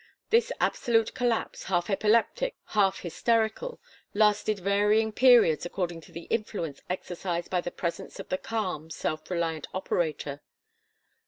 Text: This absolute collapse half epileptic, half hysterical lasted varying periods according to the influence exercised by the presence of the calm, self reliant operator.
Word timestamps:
This 0.31 0.51
absolute 0.59 1.13
collapse 1.13 1.65
half 1.65 1.87
epileptic, 1.87 2.55
half 2.69 3.01
hysterical 3.01 3.79
lasted 4.15 4.57
varying 4.57 5.11
periods 5.11 5.63
according 5.63 6.01
to 6.01 6.11
the 6.11 6.23
influence 6.23 6.81
exercised 6.89 7.51
by 7.51 7.61
the 7.61 7.69
presence 7.69 8.19
of 8.19 8.29
the 8.29 8.39
calm, 8.39 8.89
self 8.89 9.29
reliant 9.29 9.67
operator. 9.75 10.41